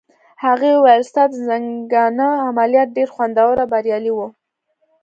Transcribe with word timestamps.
هغې 0.45 0.71
وویل: 0.75 1.03
ستا 1.09 1.23
د 1.29 1.33
زنګانه 1.47 2.27
عملیات 2.47 2.89
ډېر 2.97 3.09
خوندور 3.15 3.55
او 3.63 3.67
بریالي 3.73 4.11
وو. 4.13 4.27